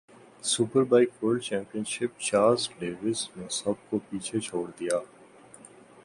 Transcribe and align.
super 0.43 0.83
bike 0.91 1.09
world 1.23 1.41
champion 1.43 1.83
شپ 1.87 2.19
Chaz 2.27 2.67
Davies 2.79 3.19
نے 3.35 3.45
سب 3.51 3.89
کو 3.89 3.99
پیچھے 4.09 4.39
چھوڑ 4.39 4.65
دیا 4.79 4.97